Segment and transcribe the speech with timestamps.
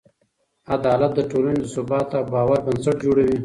[0.75, 3.37] عدالت د ټولنې د ثبات او باور بنسټ جوړوي.